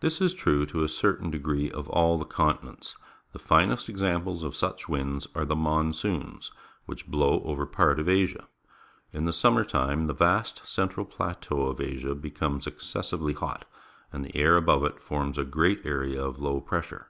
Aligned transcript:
This 0.00 0.22
is 0.22 0.32
true 0.32 0.64
to 0.64 0.82
a 0.82 0.88
certain 0.88 1.30
degree 1.30 1.70
of 1.70 1.86
all 1.90 2.16
the 2.16 2.24
continents. 2.24 2.96
The 3.34 3.38
finest 3.38 3.90
examples 3.90 4.42
of 4.42 4.56
such 4.56 4.88
winds 4.88 5.26
are 5.34 5.44
the 5.44 5.54
Monsoons, 5.54 6.50
which 6.86 7.06
blow 7.08 7.42
over 7.44 7.66
part 7.66 8.00
of 8.00 8.08
Asia. 8.08 8.48
In 9.12 9.26
the 9.26 9.34
summer 9.34 9.62
time 9.64 10.06
the 10.06 10.14
vast 10.14 10.66
central 10.66 11.04
plateau 11.04 11.66
of 11.66 11.78
Asia 11.78 12.14
becomes 12.14 12.66
excessively 12.66 13.34
hot, 13.34 13.66
and 14.10 14.24
the 14.24 14.34
air 14.34 14.58
abo\"e 14.58 14.86
it 14.86 14.98
forms 15.02 15.36
a 15.36 15.44
great 15.44 15.84
area 15.84 16.24
of 16.24 16.38
low 16.38 16.62
pressure. 16.62 17.08